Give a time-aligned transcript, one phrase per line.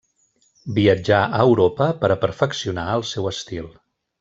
[0.77, 3.71] Viatjà a Europa per a perfeccionar el seu estil.